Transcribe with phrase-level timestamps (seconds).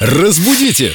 [0.00, 0.94] Разбудите!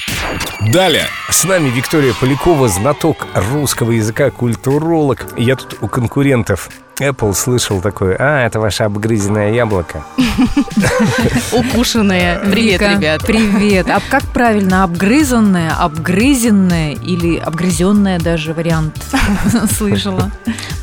[0.71, 1.07] Далее!
[1.29, 5.27] С нами Виктория Полякова, знаток русского языка, культуролог.
[5.37, 6.69] Я тут у конкурентов
[6.99, 10.03] Apple слышал такое, а, это ваше обгрызенное яблоко.
[11.51, 12.39] Укушенное.
[12.51, 13.21] Привет, ребят.
[13.25, 13.89] Привет.
[13.89, 18.95] А как правильно, обгрызанное, обгрызенное или обгрызенное даже вариант
[19.77, 20.31] слышала?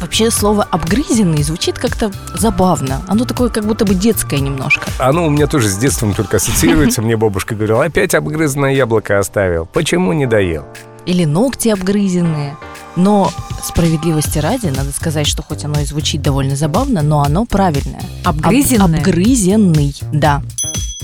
[0.00, 3.02] Вообще слово «обгрызенный» звучит как-то забавно.
[3.06, 4.88] Оно такое как будто бы детское немножко.
[4.98, 7.02] Оно у меня тоже с детством только ассоциируется.
[7.02, 9.66] Мне бабушка говорила, опять обгрызенное яблоко оставил.
[9.66, 10.64] Почему не доел?
[11.04, 12.56] Или ногти обгрызенные.
[12.96, 13.30] Но
[13.64, 18.02] справедливости ради, надо сказать, что хоть оно и звучит довольно забавно, но оно правильное.
[18.24, 18.98] Об- Обгрызенное?
[19.00, 20.42] обгрызенный, да.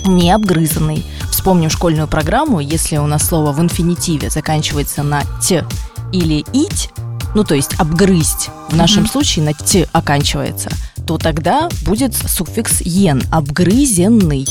[0.05, 1.05] Не обгрызанный.
[1.31, 5.65] Вспомним школьную программу, если у нас слово в инфинитиве заканчивается на «т»
[6.13, 6.91] или «ить»,
[7.35, 9.13] ну то есть «обгрызть», в нашем Мгм.
[9.13, 10.71] случае на «т» оканчивается,
[11.07, 14.47] то тогда будет суффикс «ен»– «обгрызенный».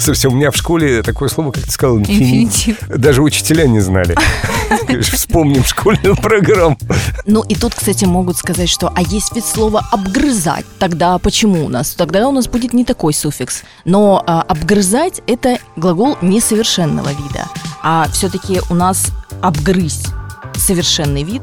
[0.00, 2.22] Слушайте, у меня в школе такое слово, как ты сказал, инфинит.
[2.22, 2.88] Инфинитив.
[2.88, 4.16] Даже учителя не знали.
[5.02, 6.78] Вспомним школьную программу.
[7.26, 10.64] Ну и тут, кстати, могут сказать, что а есть ведь слово обгрызать.
[10.78, 11.94] Тогда почему у нас?
[11.94, 13.62] Тогда у нас будет не такой суффикс.
[13.84, 17.48] Но а, обгрызать это глагол несовершенного вида.
[17.82, 19.08] А все-таки у нас
[19.42, 20.08] обгрызть
[20.54, 21.42] совершенный вид.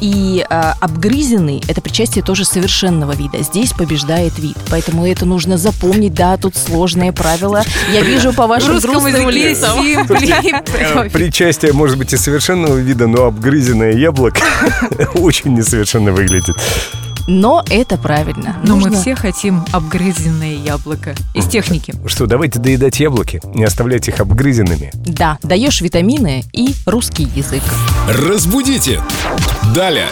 [0.00, 3.42] И а, обгрызенный это причастие тоже совершенного вида.
[3.42, 4.56] Здесь побеждает вид.
[4.70, 6.14] Поэтому это нужно запомнить.
[6.14, 7.62] Да, тут сложные правила.
[7.92, 9.78] Я вижу по вашим грустным лицам.
[10.78, 11.08] Э.
[11.10, 14.42] Причастие может быть и совершенного вида, но обгрызенное яблоко
[15.14, 16.56] очень несовершенно выглядит.
[17.30, 18.56] Но это правильно.
[18.64, 21.14] Но мы Нужно- все хотим обгрызенное яблоко.
[21.34, 21.94] Из техники.
[22.06, 24.90] Что, давайте доедать яблоки, не оставлять их обгрызенными.
[24.94, 27.62] Да, даешь витамины и русский язык.
[28.08, 29.02] Разбудите!
[29.74, 30.08] Далее!